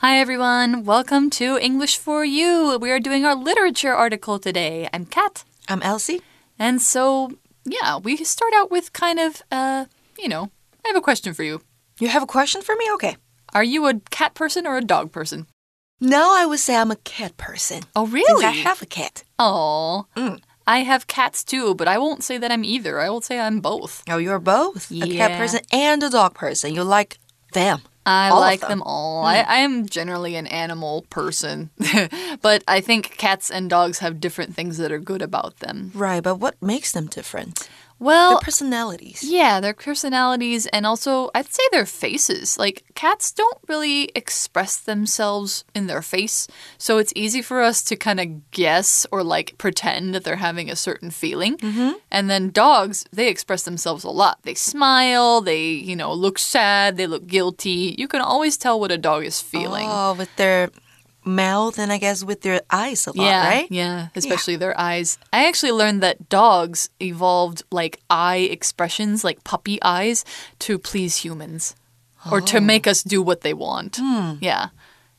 [0.00, 0.84] Hi, everyone.
[0.84, 2.78] Welcome to English for You.
[2.80, 4.88] We are doing our literature article today.
[4.92, 5.44] I'm Kat.
[5.68, 6.20] I'm Elsie.
[6.58, 7.30] And so,
[7.64, 9.86] yeah, we start out with kind of, uh,
[10.18, 10.50] you know,
[10.84, 11.62] I have a question for you.
[11.98, 12.90] You have a question for me?
[12.94, 13.16] Okay.
[13.54, 15.46] Are you a cat person or a dog person?
[16.00, 17.82] No, I would say I'm a cat person.
[17.96, 18.44] Oh, really?
[18.44, 19.24] I have a cat.
[19.38, 20.40] Oh, Mm.
[20.68, 22.98] I have cats too, but I won't say that I'm either.
[23.00, 24.02] I will say I'm both.
[24.10, 26.74] Oh, you're both a cat person and a dog person.
[26.74, 27.18] You like
[27.52, 27.80] them.
[28.06, 28.68] I All like them.
[28.70, 29.22] them, all.
[29.22, 29.26] Hmm.
[29.28, 31.70] I, I am generally an animal person,
[32.40, 35.90] but I think cats and dogs have different things that are good about them.
[35.92, 37.68] Right, but what makes them different?
[37.98, 39.22] Well, Their personalities.
[39.22, 42.58] Yeah, their personalities and also I'd say their faces.
[42.58, 46.46] Like cats don't really express themselves in their face,
[46.76, 50.70] so it's easy for us to kind of guess or like pretend that they're having
[50.70, 51.56] a certain feeling.
[51.56, 51.92] Mm-hmm.
[52.10, 54.40] And then dogs, they express themselves a lot.
[54.42, 57.94] They smile, they, you know, look sad, they look guilty.
[57.98, 59.88] You can always tell what a dog is feeling.
[59.90, 60.70] Oh, with their
[61.26, 63.66] mouth and I guess with their eyes a lot, yeah, right?
[63.70, 65.18] Yeah, especially their eyes.
[65.32, 70.24] I actually learned that dogs evolved like eye expressions, like puppy eyes,
[70.60, 71.74] to please humans
[72.30, 72.60] or to oh.
[72.60, 73.98] make us do what they want.
[74.00, 74.34] Hmm.
[74.40, 74.68] Yeah.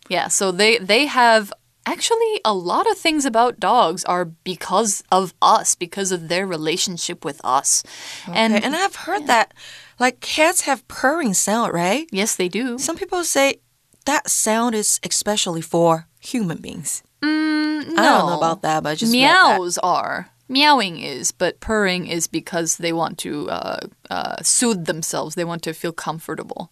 [0.10, 1.52] Yeah, so they they have
[1.86, 7.24] actually a lot of things about dogs are because of us, because of their relationship
[7.24, 7.84] with us.
[8.28, 9.54] And, Okay, and I've heard that
[10.00, 12.08] like cats have purring sound, right?
[12.12, 12.78] yes, they do.
[12.78, 13.60] Some people say
[14.08, 17.04] that sound is especially for human beings.
[17.22, 18.02] Mm, no.
[18.02, 19.12] I don't know about that, but I just.
[19.12, 20.30] Meows are.
[20.50, 25.36] Meowing is, but purring is because they want to uh, uh, soothe themselves.
[25.36, 26.72] They want to feel comfortable.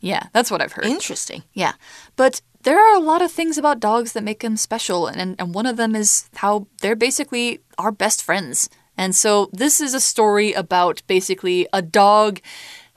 [0.00, 0.86] Yeah, that's what I've heard.
[0.86, 1.42] Interesting.
[1.52, 1.72] yeah.
[2.14, 5.52] But there are a lot of things about dogs that make them special, and, and
[5.52, 8.70] one of them is how they're basically our best friends.
[8.96, 12.40] And so this is a story about basically a dog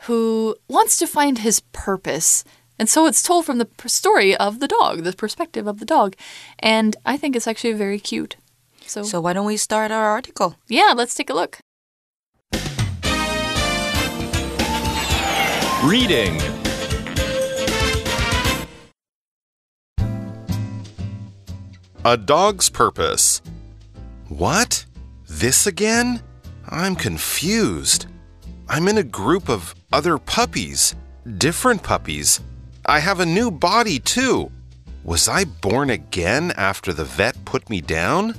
[0.05, 2.43] who wants to find his purpose.
[2.81, 6.15] And so it's told from the story of the dog, the perspective of the dog.
[6.57, 8.37] And I think it's actually very cute.
[8.87, 10.55] So, So why don't we start our article?
[10.67, 11.59] yeah, let's take a look.
[15.83, 16.41] Reading.
[22.03, 23.43] A dog's purpose.
[24.27, 24.87] What?
[25.29, 26.23] This again?
[26.67, 28.07] I'm confused.
[28.67, 30.95] I'm in a group of other puppies,
[31.37, 32.41] different puppies.
[32.91, 34.51] I have a new body too.
[35.05, 38.35] Was I born again after the vet put me down?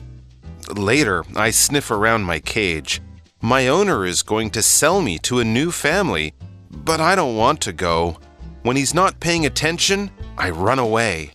[0.77, 3.01] Later, I sniff around my cage.
[3.41, 6.35] My owner is going to sell me to a new family,
[6.71, 8.19] but I don't want to go.
[8.63, 11.31] When he's not paying attention, I run away.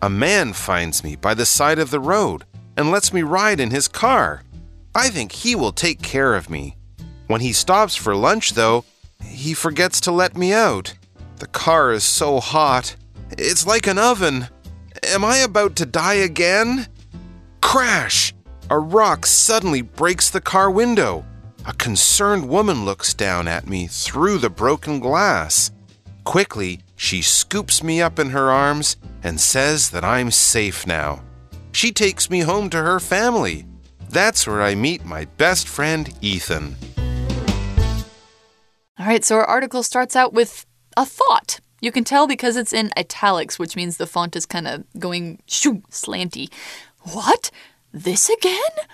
[0.00, 2.46] A man finds me by the side of the road
[2.78, 4.44] and lets me ride in his car.
[4.94, 6.78] I think he will take care of me.
[7.26, 8.86] When he stops for lunch, though,
[9.22, 10.94] he forgets to let me out.
[11.42, 12.94] The car is so hot.
[13.32, 14.46] It's like an oven.
[15.02, 16.86] Am I about to die again?
[17.60, 18.32] Crash!
[18.70, 21.26] A rock suddenly breaks the car window.
[21.66, 25.72] A concerned woman looks down at me through the broken glass.
[26.22, 31.24] Quickly, she scoops me up in her arms and says that I'm safe now.
[31.72, 33.66] She takes me home to her family.
[34.08, 36.76] That's where I meet my best friend, Ethan.
[38.96, 40.66] All right, so our article starts out with
[40.96, 41.60] a thought.
[41.80, 45.42] You can tell because it's in italics, which means the font is kind of going
[45.46, 46.48] shoo, slanty.
[47.00, 47.50] What?
[47.92, 48.86] This again?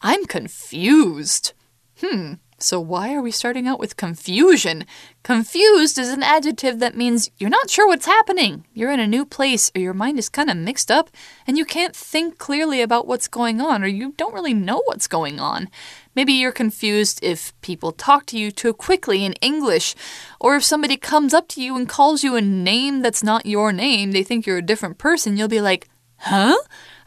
[0.00, 1.52] I'm confused.
[2.00, 4.86] Hmm, so why are we starting out with confusion?
[5.22, 8.64] Confused is an adjective that means you're not sure what's happening.
[8.72, 11.10] You're in a new place, or your mind is kind of mixed up,
[11.46, 15.06] and you can't think clearly about what's going on, or you don't really know what's
[15.06, 15.68] going on.
[16.14, 19.94] Maybe you're confused if people talk to you too quickly in English,
[20.40, 23.70] or if somebody comes up to you and calls you a name that's not your
[23.70, 26.56] name, they think you're a different person, you'll be like, huh?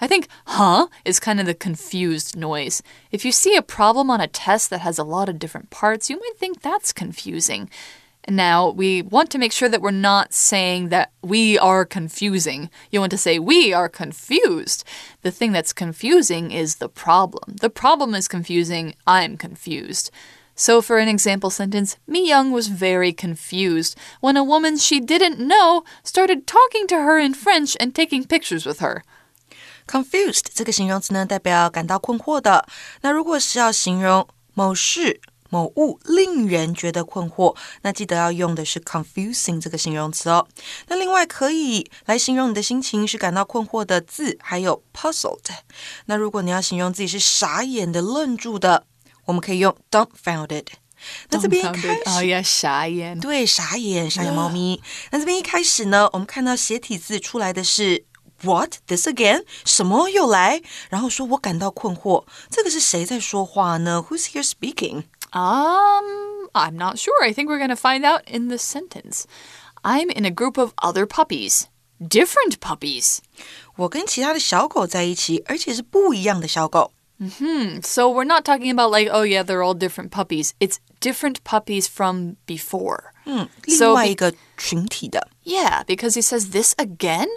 [0.02, 2.82] I think huh is kind of the confused noise.
[3.12, 6.10] If you see a problem on a test that has a lot of different parts,
[6.10, 7.70] you might think that's confusing.
[8.28, 12.70] Now, we want to make sure that we're not saying that we are confusing.
[12.92, 14.84] You want to say we are confused.
[15.22, 17.56] The thing that's confusing is the problem.
[17.60, 18.94] The problem is confusing.
[19.08, 20.12] I'm confused.
[20.54, 25.40] So, for an example sentence, Mi Young was very confused when a woman she didn't
[25.40, 29.04] know started talking to her in French and taking pictures with her.
[29.90, 32.68] Confused 这个形容词呢，代表感到困惑的。
[33.02, 35.20] 那如果是要形容某事、
[35.50, 40.48] 某物令人觉得困惑，那记得要用的是 confusing 这个形容词哦。
[40.90, 45.40] 那另外可以来形容你的心情是感到困惑的字，还有 puzzled。
[46.06, 48.86] 那如果你要形容自己是傻眼的、愣住的，
[49.26, 50.66] 我们可以用 dumbfounded。
[51.30, 53.20] 那这边一.开 Oh 始 yeah, 傻眼。
[53.20, 54.82] 对，傻眼，傻眼猫咪。
[55.12, 58.04] 那这边一开始呢，我们看到斜体字出来的是
[58.43, 59.45] What this again？
[59.65, 60.61] 什么又来？
[60.91, 64.05] 然后说我感到困惑，这个是谁在说话呢？
[64.09, 65.05] Who's here speaking？
[65.33, 67.25] Um, I'm not sure.
[67.25, 69.25] I think we're going to find out in the sentence.
[69.83, 71.65] I'm in a group of other puppies.
[72.01, 73.19] Different puppies.
[73.77, 76.93] 我跟其他的小狗在一起，而且是不一样的小狗。
[77.19, 77.81] Hmm.
[77.83, 80.51] So we're not talking about like, oh yeah, they're all different puppies.
[80.59, 83.13] It's different puppies from before.
[83.25, 85.29] 另 So 外 be- 一个群体的。
[85.45, 87.29] Yeah, because he says this again.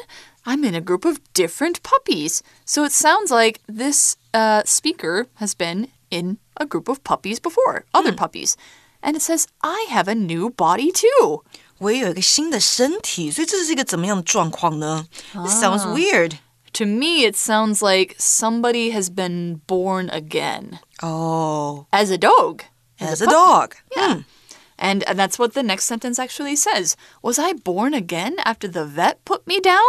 [0.45, 2.41] I'm in a group of different puppies.
[2.65, 7.83] So it sounds like this uh, speaker has been in a group of puppies before,
[7.93, 8.55] other puppies.
[9.01, 11.43] And it says, I have a new body too.
[11.79, 16.39] 我也有一个新的身体，所以这是一个怎么样的状况呢、This sounds weird.
[16.73, 22.61] To me, it sounds like somebody has been born again Oh, as a dog.
[22.99, 23.31] as a puppy.
[23.31, 23.75] dog.
[23.95, 24.13] Yeah.
[24.13, 24.21] Hmm.
[24.79, 26.95] And, and that's what the next sentence actually says.
[27.21, 29.81] Was I born again after the vet put me down?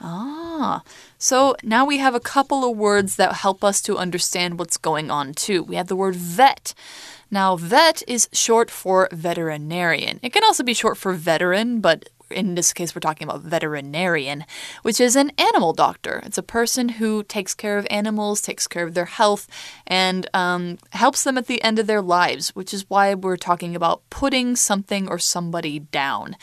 [0.00, 0.82] Ah.
[1.18, 5.10] So now we have a couple of words that help us to understand what's going
[5.10, 5.62] on too.
[5.62, 6.74] We have the word vet.
[7.30, 10.20] Now, vet is short for veterinarian.
[10.22, 14.44] It can also be short for veteran, but in this case, we're talking about veterinarian,
[14.82, 16.20] which is an animal doctor.
[16.24, 19.46] It's a person who takes care of animals, takes care of their health,
[19.86, 23.76] and um, helps them at the end of their lives, which is why we're talking
[23.76, 26.36] about putting something or somebody down.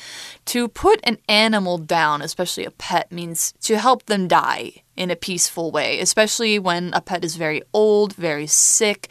[0.45, 5.15] To put an animal down, especially a pet, means to help them die in a
[5.15, 9.09] peaceful way, especially when a pet is very old, very sick,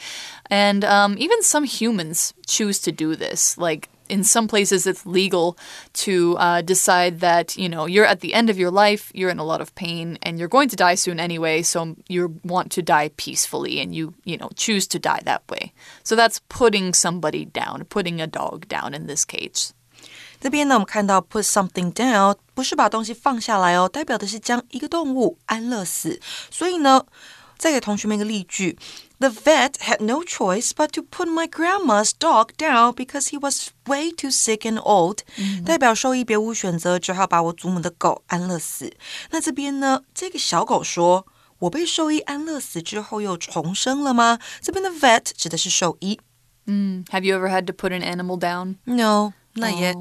[0.49, 3.59] and um, even some humans choose to do this.
[3.59, 5.58] Like in some places, it's legal
[6.06, 9.40] to uh, decide that you know you're at the end of your life, you're in
[9.40, 11.62] a lot of pain, and you're going to die soon anyway.
[11.62, 15.74] So you want to die peacefully, and you you know choose to die that way.
[16.04, 19.74] So that's putting somebody down, putting a dog down in this case.
[20.40, 26.20] 这边呢，我们看到 put something down 不是把东西放下来哦，代表的是将一个动物安乐死。
[26.52, 27.04] 所以呢，
[27.58, 28.78] 再给同学们一个例句：
[29.20, 34.12] The vet had no choice but to put my grandma's dog down because he was way
[34.12, 35.20] too sick and old、
[35.66, 38.94] 代表兽医别无选择，只好把我祖母的狗安乐死。
[39.32, 41.26] 那这边呢，这个小狗说。
[41.60, 44.38] 我被兽医安乐死之后又重生了吗？
[44.62, 46.20] 这边的 vet 指的是兽医。
[46.68, 48.76] Have you ever had to put an animal down?
[48.84, 49.96] No, not yet.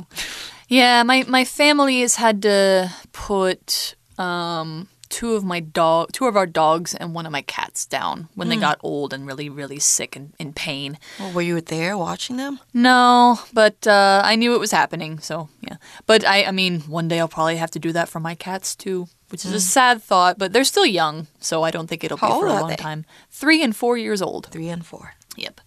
[0.68, 6.35] Yeah, my my family has had to put um two of my dog two of
[6.35, 9.77] our dogs and one of my cats down when they got old and really really
[9.77, 10.97] sick and in pain.
[11.19, 12.59] Well, were you there watching them?
[12.73, 15.77] No, but uh, I knew it was happening, so yeah.
[16.07, 18.75] But I I mean, one day I'll probably have to do that for my cats
[18.75, 22.17] too, which is a sad thought, but they're still young, so I don't think it'll
[22.17, 22.75] How be for a long they?
[22.75, 23.05] time.
[23.29, 24.47] 3 and 4 years old.
[24.47, 25.13] Three and four.
[25.37, 25.61] Yep.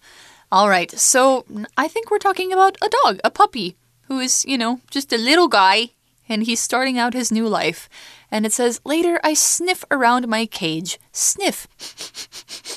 [0.51, 0.91] All right.
[0.91, 1.45] So
[1.77, 3.75] I think we're talking about a dog, a puppy,
[4.07, 5.89] who is, you know, just a little guy,
[6.28, 7.88] and he's starting out his new life.
[8.30, 10.98] And it says, Later, I sniff around my cage.
[11.12, 11.66] Sniff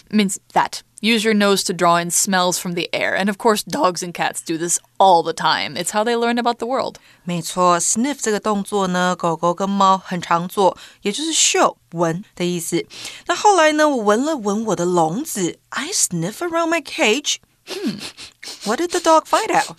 [0.10, 0.81] means that.
[1.00, 3.14] Use your nose to draw in smells from the air.
[3.14, 5.75] And of course, dogs and cats do this all the time.
[5.75, 6.98] It's how they learn about the world.
[7.25, 12.86] 没错，sniff 这个动作呢，狗狗跟猫很常做，也就是嗅闻的意思。
[13.28, 17.36] 那后来呢，我闻了闻我的笼子，I sniff around my cage.
[17.68, 18.00] Hmm.
[18.64, 19.78] What did the dog find out?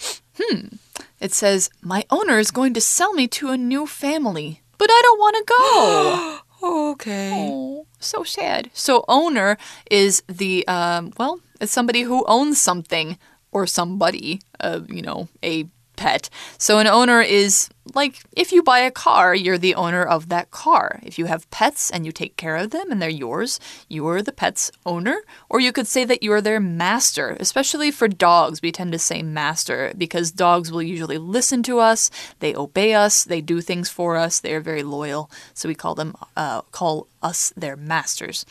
[1.20, 5.02] It says, My owner is going to sell me to a new family, but I
[5.04, 6.40] don't want to go.
[6.62, 7.48] Okay.
[7.50, 8.70] Oh, so sad.
[8.74, 9.58] So owner
[9.90, 13.18] is the um, well, it's somebody who owns something
[13.54, 16.30] or somebody, uh, you know, a pet.
[16.58, 20.50] So an owner is like if you buy a car, you're the owner of that
[20.50, 21.00] car.
[21.04, 24.22] If you have pets and you take care of them and they're yours, you are
[24.22, 25.22] the pet's owner.
[25.50, 27.36] Or you could say that you are their master.
[27.40, 32.10] Especially for dogs, we tend to say master because dogs will usually listen to us,
[32.40, 35.30] they obey us, they do things for us, they are very loyal.
[35.54, 38.46] So we call them uh, call us their masters.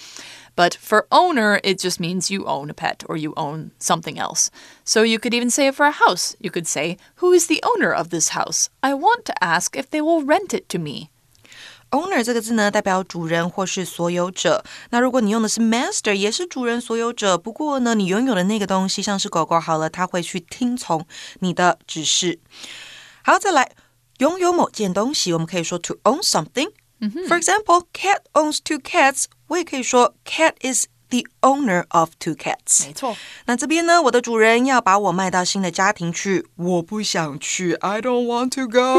[0.58, 4.50] But for owner, it just means you own a pet or you own something else.
[4.86, 6.36] So you could even say it for a house.
[6.40, 8.70] You could say, Who is the owner of this house?
[8.82, 11.10] I want to ask if they will rent it to me.
[11.92, 14.64] Owner 这个字呢，代表主人或是所有者。
[14.90, 17.38] 那如果你用的是 master，也是主人、所有者。
[17.38, 21.06] 不过呢，你拥有的那个东西，像是狗狗好了，它会去听从
[21.42, 22.40] 你的指示。
[23.24, 23.72] 好，再来，
[24.18, 26.72] 拥有某件东西，我们可以说 to own something。
[27.27, 29.27] for example, Kat owns two cats.
[29.49, 32.85] 我也可以说, Kat is the owner of two cats
[37.83, 38.95] i don't want to go。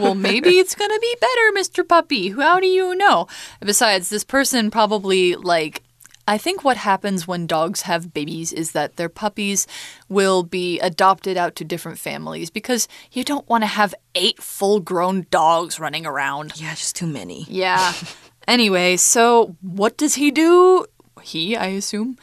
[0.00, 1.86] well, maybe it's gonna be better, Mr.
[1.86, 2.30] Puppy.
[2.30, 3.28] How do you know?
[3.60, 5.82] Besides, this person probably like
[6.26, 9.66] I think what happens when dogs have babies is that their puppies
[10.08, 14.80] will be adopted out to different families because you don't want to have eight full
[14.80, 16.52] grown dogs running around.
[16.60, 17.44] Yeah, just too many.
[17.48, 17.92] Yeah.
[18.48, 20.86] anyway, so what does he do?
[21.22, 22.18] He, I assume,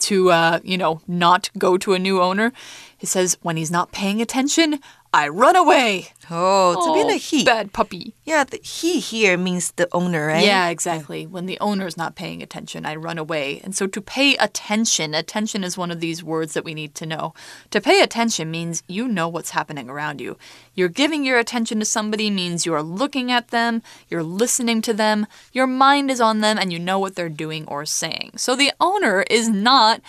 [0.00, 2.52] to, uh, you know, not go to a new owner.
[2.96, 4.80] He says, when he's not paying attention,
[5.12, 6.08] I run away.
[6.30, 7.42] Oh, it's oh, been a he.
[7.42, 8.14] Bad puppy.
[8.26, 10.44] Yeah, the he here means the owner, right?
[10.44, 11.26] Yeah, exactly.
[11.26, 13.62] When the owner is not paying attention, I run away.
[13.64, 17.06] And so to pay attention, attention is one of these words that we need to
[17.06, 17.32] know.
[17.70, 20.36] To pay attention means you know what's happening around you.
[20.74, 24.92] You're giving your attention to somebody means you are looking at them, you're listening to
[24.92, 28.32] them, your mind is on them, and you know what they're doing or saying.
[28.36, 30.02] So the owner is not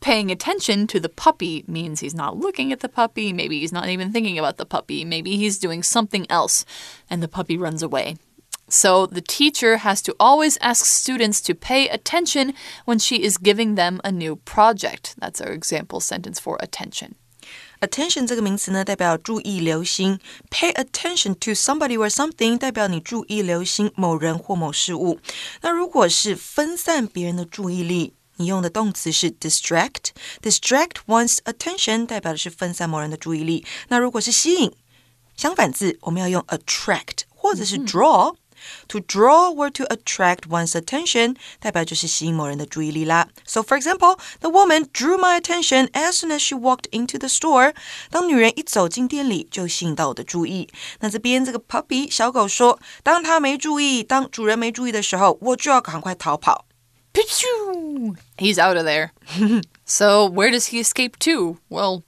[0.00, 3.32] paying attention to the puppy means he's not looking at the puppy.
[3.32, 5.04] Maybe he's not even thinking about the puppy.
[5.04, 6.64] Maybe he's doing something else
[7.08, 8.16] and the puppy runs away.
[8.68, 12.54] So the teacher has to always ask students to pay attention
[12.86, 15.16] when she is giving them a new project.
[15.18, 17.16] That's our example sentence for attention.
[17.80, 20.20] Attention 这个名词呢，代表注意、留心。
[20.50, 25.18] Pay attention to somebody or something，代表你注意、留心某人或某事物。
[25.62, 30.09] 那如果是分散别人的注意力， 你用的动词是 distract。
[30.41, 33.65] Distract one's attention，代表的是分散某人的注意力。
[33.89, 34.71] 那如果是吸引，
[35.35, 38.35] 相反字我们要用 attract 或者是 draw。
[38.87, 43.27] To draw or to attract one's attention，代表就是吸引某人的注意力啦。
[43.45, 47.75] So for example, the woman drew my attention as soon as she walked into the store。
[48.09, 50.67] 当女人一走进店里，就吸引到我的注意。
[51.01, 56.65] 那这边这个 puppy 小狗说，当它没注意，当主人没注意的时候，我就要赶快逃跑。
[57.14, 58.16] Pichoo!
[58.38, 59.12] He's out of there.
[59.84, 61.58] so, where does he escape to?
[61.68, 62.04] Well,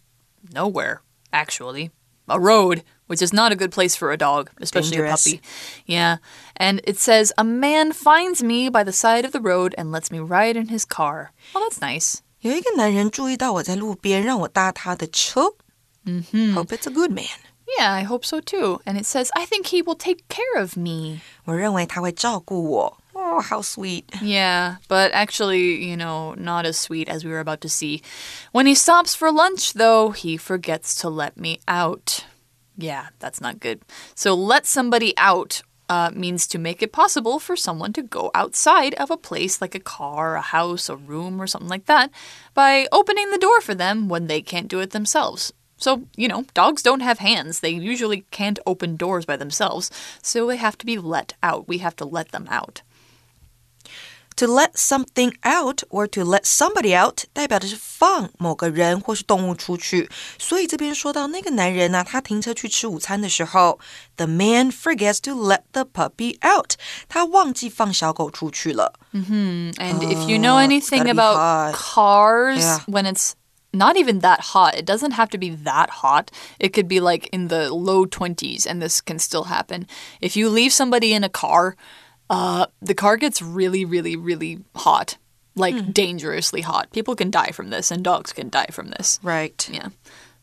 [0.53, 1.91] nowhere, actually.
[2.29, 5.27] A road, which is not a good place for a dog, especially Dangerous.
[5.27, 5.43] a puppy.
[5.87, 6.19] Yeah.
[6.57, 10.11] And it says, A man finds me by the side of the road and lets
[10.11, 11.33] me ride in his car.
[11.53, 12.21] Well, that's nice.
[12.41, 15.55] 有一个男人注意到我在路边，让我搭他的车。
[16.05, 17.27] 嗯哼，Hope it's a good man。
[17.79, 18.81] Yeah, I hope so too.
[18.85, 21.21] And it says, I think he will take care of me.
[21.45, 22.99] 我认为他会照顾我。
[23.15, 24.05] Oh, how sweet.
[24.21, 28.03] Yeah, but actually, you know, not as sweet as we were about to see.
[28.53, 32.25] When he stops for lunch, though, he forgets to let me out.
[32.77, 33.83] Yeah, that's not good.
[34.15, 38.95] So, let somebody out uh, means to make it possible for someone to go outside
[38.95, 42.11] of a place like a car, a house, a room, or something like that
[42.55, 45.53] by opening the door for them when they can't do it themselves.
[45.79, 47.61] So, you know, dogs don't have hands.
[47.61, 49.91] They usually can't open doors by themselves.
[50.23, 51.67] So they have to be let out.
[51.67, 52.83] We have to let them out.
[54.37, 60.09] To let something out or to let somebody out，代表的是放某个人或是动物出去。
[60.39, 63.79] 所以这边说到那个男人呢、他停车去吃午餐的时候，
[64.17, 66.77] the man forgets to let the puppy out，
[67.11, 68.95] 他忘记放小狗出去了。
[69.13, 71.75] And if you know Oh, it's anything gotta be about hot.
[71.75, 72.81] cars, Yeah.
[72.87, 73.33] when it's
[73.78, 76.32] not even that hot, it doesn't have to be that hot.
[76.60, 79.88] It could be like in the low 20s, and this can still happen.
[80.22, 81.76] If you leave somebody in a car,
[82.30, 85.18] uh, the car gets really, really, really hot.
[85.56, 85.92] Like Hmm.
[85.92, 86.92] dangerously hot.
[86.92, 89.20] People can die from this, and dogs can die from this.
[89.24, 89.68] Right.
[89.72, 89.90] Yeah.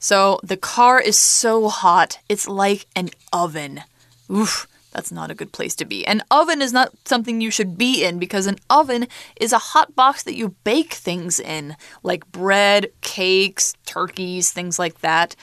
[0.00, 3.82] So the car is so hot, it's like an oven.
[4.30, 6.06] Oof, that's not a good place to be.
[6.06, 9.08] An oven is not something you should be in because an oven
[9.40, 15.00] is a hot box that you bake things in, like bread, cakes, turkeys, things like
[15.00, 15.34] that.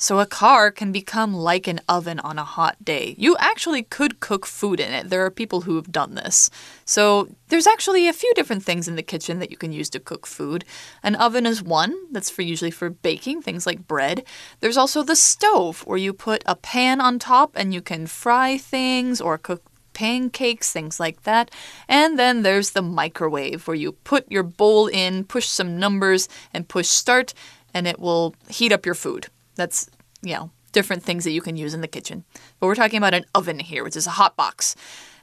[0.00, 3.16] So a car can become like an oven on a hot day.
[3.18, 5.10] You actually could cook food in it.
[5.10, 6.50] There are people who have done this.
[6.84, 9.98] So there's actually a few different things in the kitchen that you can use to
[9.98, 10.64] cook food.
[11.02, 14.24] An oven is one that's for usually for baking things like bread.
[14.60, 18.56] There's also the stove where you put a pan on top and you can fry
[18.56, 19.64] things or cook
[19.94, 21.50] pancakes, things like that.
[21.88, 26.68] And then there's the microwave where you put your bowl in, push some numbers, and
[26.68, 27.34] push start,
[27.74, 29.26] and it will heat up your food.
[29.58, 29.88] That's,
[30.22, 32.22] you know, different things that you can use in the kitchen.
[32.58, 34.76] But we're talking about an oven here, which is a hot box.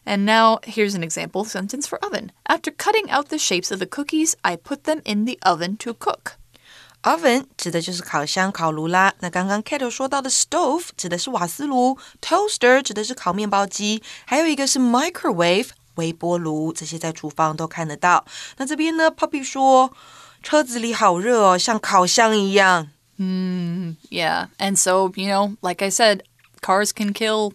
[0.05, 2.31] And now here's an example sentence for oven.
[2.47, 5.93] After cutting out the shapes of the cookies, I put them in the oven to
[5.93, 6.37] cook.
[7.01, 9.13] Oven 指的就是烤箱、烤炉啦。
[9.19, 18.25] 那刚刚 Kato 说到的 stove 指的是瓦斯炉，toaster 指的是烤面包机，还有一个是 microwave 微波炉，这些在厨房都看得到。
[18.57, 19.93] 那这边呢，puppy 说
[20.41, 22.89] 车子里好热哦，像烤箱一样。
[23.19, 24.47] Mm, yeah.
[24.59, 26.23] And so, you know, like I said,
[26.61, 27.53] cars can kill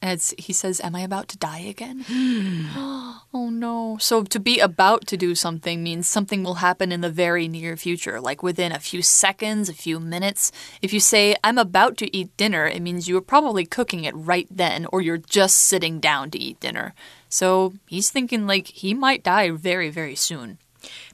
[0.00, 2.04] As he says, Am I about to die again?
[3.34, 3.96] oh no.
[4.00, 7.76] So to be about to do something means something will happen in the very near
[7.76, 10.52] future, like within a few seconds, a few minutes.
[10.82, 14.14] If you say, I'm about to eat dinner, it means you are probably cooking it
[14.16, 16.94] right then, or you're just sitting down to eat dinner.
[17.28, 20.58] So he's thinking like he might die very, very soon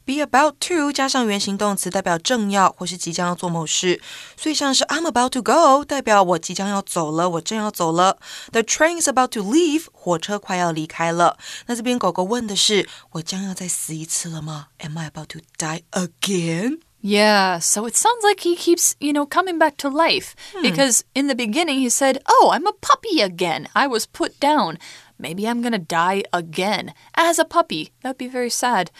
[0.07, 4.01] be about to 加上原形动词，代表正要或是即将要做某事，
[4.37, 8.17] 所以像是 I'm about to go，代表我即将要走了，我正要走了。
[8.51, 11.37] The train is about to leave，火车快要离开了。
[11.67, 14.67] 那这边狗狗问的是，我将要再死一次了吗？
[14.79, 16.79] Am I about to die again？
[17.05, 20.35] Yeah, so it sounds like he keeps, you know, coming back to life.
[20.61, 23.67] Because in the beginning he said, Oh, I'm a puppy again.
[23.73, 24.77] I was put down.
[25.18, 27.90] Maybe I'm gonna die again as a puppy.
[28.02, 28.90] That'd be very sad.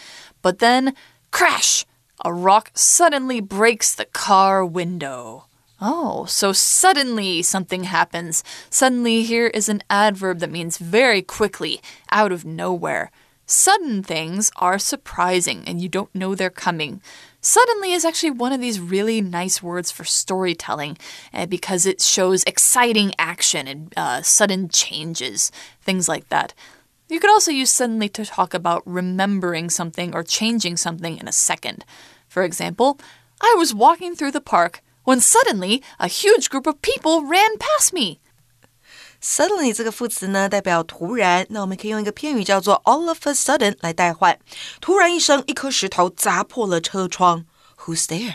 [0.41, 0.95] But then,
[1.31, 1.85] crash!
[2.25, 5.45] A rock suddenly breaks the car window.
[5.81, 8.43] Oh, so suddenly something happens.
[8.69, 13.11] Suddenly here is an adverb that means very quickly, out of nowhere.
[13.45, 17.01] Sudden things are surprising and you don't know they're coming.
[17.41, 20.97] Suddenly is actually one of these really nice words for storytelling
[21.33, 26.53] uh, because it shows exciting action and uh, sudden changes, things like that.
[27.07, 31.31] You could also use suddenly to talk about remembering something or changing something in a
[31.31, 31.85] second.
[32.27, 32.99] For example,
[33.41, 37.93] I was walking through the park when suddenly a huge group of people ran past
[37.93, 38.19] me.
[39.22, 41.46] Suddenly 这个副词呢，代表突然。
[41.50, 44.38] 那我们可以用一个片语叫做 all of a sudden 来代换。
[44.80, 47.46] 突然一声，一颗石头砸破了车窗。
[47.84, 48.34] Who's there？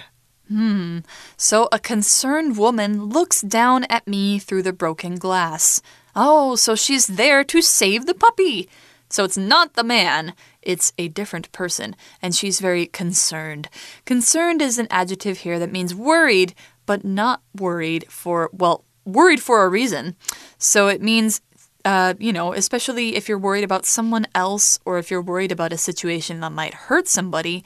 [1.37, 5.77] So a concerned woman looks down at me through the broken glass.
[6.15, 8.67] Oh, so she's there to save the puppy.
[9.11, 13.67] So it's not the man, it's a different person, and she's very concerned.
[14.05, 16.53] Concerned is an adjective here that means worried,
[16.85, 20.16] but not worried for, well, worried for a reason.
[20.58, 21.40] So it means
[21.84, 25.72] uh, you know, especially if you're worried about someone else or if you're worried about
[25.72, 27.62] a situation that might hurt somebody,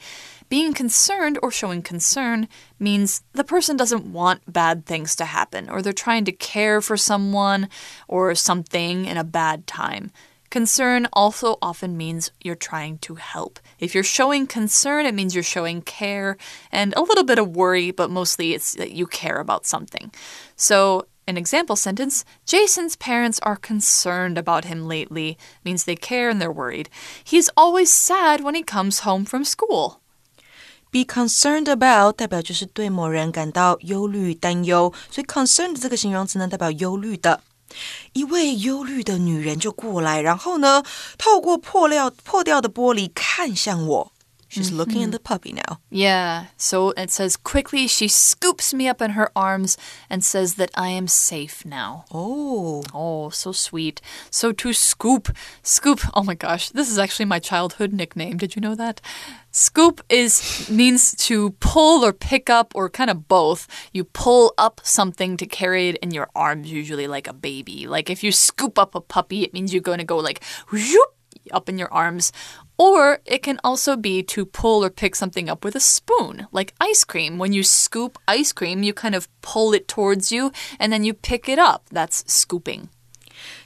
[0.49, 5.81] being concerned or showing concern means the person doesn't want bad things to happen or
[5.81, 7.69] they're trying to care for someone
[8.07, 10.11] or something in a bad time.
[10.49, 13.59] Concern also often means you're trying to help.
[13.77, 16.37] If you're showing concern, it means you're showing care
[16.71, 20.11] and a little bit of worry, but mostly it's that you care about something.
[20.55, 26.40] So, an example sentence Jason's parents are concerned about him lately means they care and
[26.40, 26.88] they're worried.
[27.24, 30.00] He's always sad when he comes home from school.
[30.90, 37.40] Be concerned about 代表就是对某人感到忧虑、担忧，所以 concerned 这个形容词呢，代表忧虑的。
[38.12, 40.84] 一位忧虑的女人就过来，然后呢，
[41.18, 44.12] 透过破掉破掉的玻璃看向我。
[44.49, 45.11] She's looking at mm-hmm.
[45.11, 45.79] the puppy now.
[45.89, 49.77] Yeah, so it says quickly she scoops me up in her arms
[50.09, 52.05] and says that I am safe now.
[52.11, 54.01] Oh, Oh, so sweet.
[54.29, 56.01] So to scoop, scoop.
[56.13, 58.37] Oh my gosh, this is actually my childhood nickname.
[58.37, 59.01] Did you know that?
[59.51, 63.67] Scoop is means to pull or pick up or kind of both.
[63.93, 67.87] You pull up something to carry it in your arms, usually like a baby.
[67.87, 71.15] Like if you scoop up a puppy, it means you're going to go like whoop,
[71.51, 72.31] up in your arms.
[72.78, 76.74] Or it can also be to pull or pick something up with a spoon, like
[76.80, 77.38] ice cream.
[77.38, 80.50] When you scoop ice cream, you kind of pull it towards you
[80.80, 81.82] and then you pick it up.
[81.92, 82.88] That's scooping.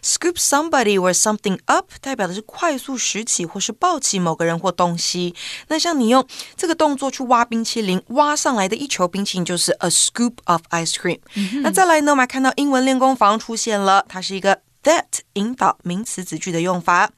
[0.02, 5.34] scoop somebody or something up 代表的是快速拾起或是抱起某个人或东西。
[5.68, 11.20] 那像你用这个动作去挖冰淇淋，挖上来的一球冰淇淋就是 a scoop of ice cream。
[11.62, 14.60] 那再来呢，我们还看到英文练功房出现了，它是一个。
[14.83, 17.11] That 引导名词子句的用法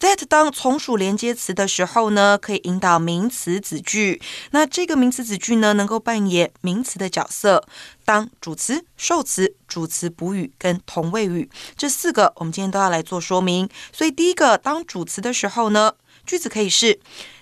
[0.00, 4.20] ，that 当从属连接词的时候呢，可以引导名词子句。
[4.52, 7.66] 那这个名词子句呢，能够扮演名词的角色，
[8.06, 13.68] 当主词、受词、主词补语跟同位语这四个，我们今天都要来做说明。
[13.92, 15.92] 所以第一个当主词的时候呢，
[16.24, 16.98] 句子可以是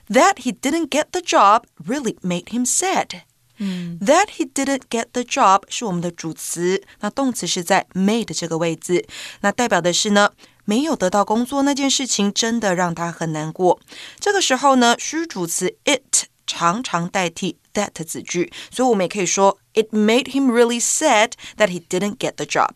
[0.08, 3.22] That he didn't get the job really made him sad。
[3.60, 9.06] That he didn't get the job 是我们的主词，那动词是在 made 这个位置，
[9.42, 10.32] 那代表的是呢，
[10.64, 13.78] 没有得到工作那件事情真的让他很难过。
[14.18, 22.70] 这个时候呢，虚主词 it 常常代替 that 子句，所以我们也可以说 It made him really sad that he didn't get the job。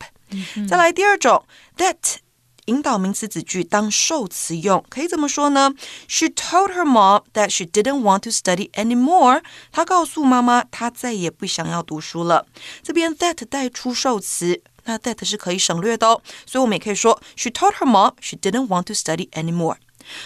[0.69, 1.45] 再来第二种
[1.79, 2.24] that。
[2.67, 5.73] 引导名词子句当受词用，可以怎么说呢
[6.09, 9.43] ？She told her mom that she didn't want to study anymore。
[9.71, 12.47] 她告诉妈妈，她再也不想要读书了。
[12.83, 19.77] 这边 that 带出受词，那 that 是可以省略的哦，所以我们也可以说 She told her mom she didn't want to study anymore。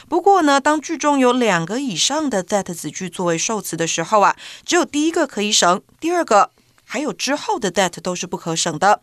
[0.09, 6.51] 不过呢，当句中有两个以上的 that 子句作为受词的时候啊，只有第一个可以省，第二个
[6.85, 9.01] 还有之后的 that 都是不可省的。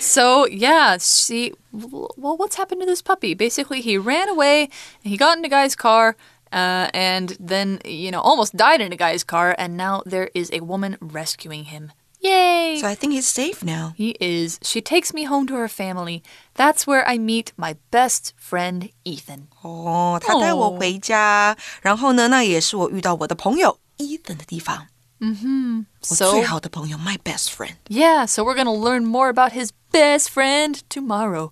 [0.00, 3.34] so yeah, see, well, what's happened to this puppy?
[3.34, 4.68] Basically, he ran away.
[5.02, 6.16] He got in a guy's car.
[6.52, 10.50] Uh, and then, you know, almost died in a guy's car, and now there is
[10.52, 11.92] a woman rescuing him.
[12.20, 12.78] Yay!
[12.78, 13.94] So I think he's safe now.
[13.96, 14.58] He is.
[14.62, 16.22] She takes me home to her family.
[16.54, 19.48] That's where I meet my best friend Ethan.
[19.62, 24.88] 哦，他带我回家，然后呢，那也是我遇到我的朋友 Ethan 的地方。
[25.20, 27.76] 嗯哼，我最好的朋友，my best friend.
[27.88, 31.50] Yeah, so we're gonna learn more about his best friend tomorrow,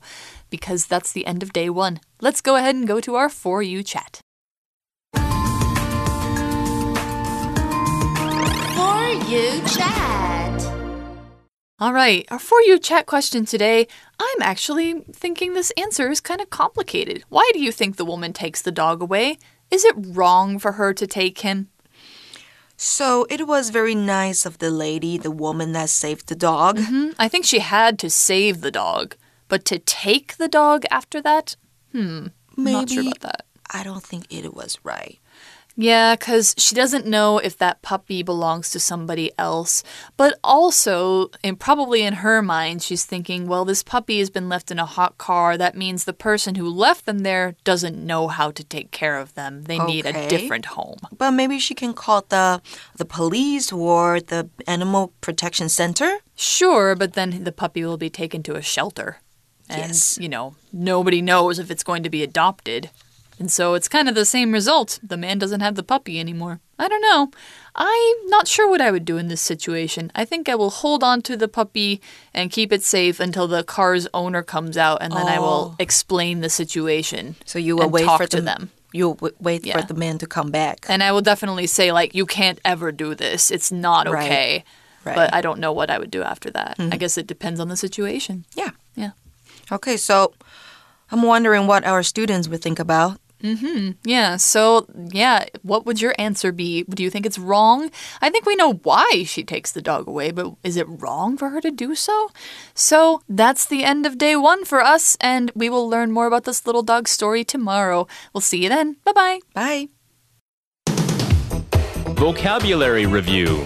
[0.50, 2.00] because that's the end of day one.
[2.20, 4.20] Let's go ahead and go to our for you chat.
[9.27, 10.61] You Chat.
[11.79, 13.87] All right, our For You Chat question today.
[14.19, 17.23] I'm actually thinking this answer is kind of complicated.
[17.29, 19.39] Why do you think the woman takes the dog away?
[19.71, 21.69] Is it wrong for her to take him?
[22.77, 26.77] So it was very nice of the lady, the woman that saved the dog.
[26.77, 27.25] Mm -hmm.
[27.25, 29.15] I think she had to save the dog,
[29.47, 31.57] but to take the dog after that?
[31.91, 32.27] Hmm.
[32.55, 32.71] Maybe.
[32.71, 33.45] Not sure about that.
[33.73, 35.19] I don't think it was right.
[35.77, 39.83] Yeah, because she doesn't know if that puppy belongs to somebody else.
[40.15, 44.71] But also, and probably in her mind, she's thinking, well, this puppy has been left
[44.71, 45.57] in a hot car.
[45.57, 49.33] That means the person who left them there doesn't know how to take care of
[49.33, 49.63] them.
[49.63, 49.91] They okay.
[49.91, 50.99] need a different home.
[51.15, 52.61] But maybe she can call the
[52.95, 56.19] the police or the animal protection center.
[56.35, 59.17] Sure, but then the puppy will be taken to a shelter.
[59.67, 60.17] And, yes.
[60.21, 62.91] you know, nobody knows if it's going to be adopted.
[63.39, 64.99] And so it's kind of the same result.
[65.03, 66.61] The man doesn't have the puppy anymore.
[66.79, 67.31] I don't know.
[67.75, 70.11] I'm not sure what I would do in this situation.
[70.15, 72.01] I think I will hold on to the puppy
[72.33, 75.27] and keep it safe until the car's owner comes out, and then oh.
[75.29, 75.75] I will oh.
[75.79, 77.35] explain the situation.
[77.45, 78.71] So you will wait for the, them.
[78.93, 79.79] You'll wait yeah.
[79.79, 80.85] for the man to come back.
[80.87, 83.51] And I will definitely say, like, you can't ever do this.
[83.51, 84.63] It's not okay.
[84.63, 84.63] Right.
[85.03, 85.15] Right.
[85.15, 86.77] But I don't know what I would do after that.
[86.79, 86.93] Mm -hmm.
[86.93, 88.45] I guess it depends on the situation.
[88.55, 88.71] Yeah.
[88.95, 89.11] Yeah.
[89.69, 90.33] Okay, so
[91.11, 93.91] I'm wondering what our students would think about Mm-hmm.
[94.03, 94.37] Yeah.
[94.37, 96.83] So, yeah, what would your answer be?
[96.83, 97.91] Do you think it's wrong?
[98.21, 101.49] I think we know why she takes the dog away, but is it wrong for
[101.49, 102.29] her to do so?
[102.73, 106.45] So, that's the end of day one for us, and we will learn more about
[106.45, 108.07] this little dog story tomorrow.
[108.33, 108.97] We'll see you then.
[109.03, 109.39] Bye-bye.
[109.53, 109.89] Bye.
[112.15, 113.65] Vocabulary Review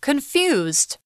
[0.00, 0.98] Confused.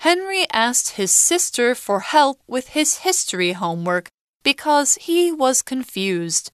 [0.00, 4.08] Henry asked his sister for help with his history homework
[4.42, 6.50] because he was confused.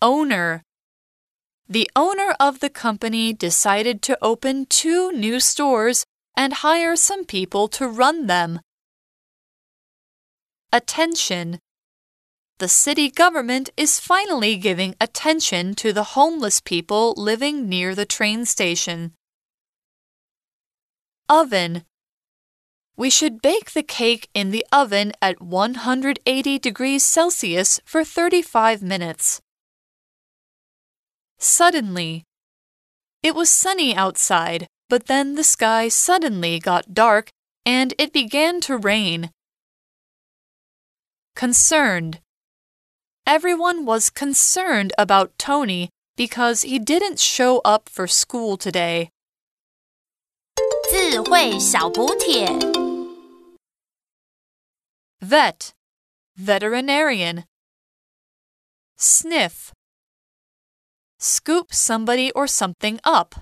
[0.00, 0.62] Owner
[1.68, 6.04] The owner of the company decided to open two new stores
[6.36, 8.60] and hire some people to run them.
[10.72, 11.58] Attention
[12.60, 18.44] the city government is finally giving attention to the homeless people living near the train
[18.44, 19.14] station.
[21.30, 21.84] Oven.
[22.96, 29.40] We should bake the cake in the oven at 180 degrees Celsius for 35 minutes.
[31.38, 32.24] Suddenly.
[33.22, 37.30] It was sunny outside, but then the sky suddenly got dark
[37.64, 39.30] and it began to rain.
[41.36, 42.18] Concerned.
[43.24, 49.10] Everyone was concerned about Tony because he didn't show up for school today.
[50.89, 52.47] 智慧小补帖。
[55.19, 55.71] Vet,
[56.37, 57.45] veterinarian.
[58.97, 59.71] Sniff,
[61.19, 63.35] scoop somebody or something up.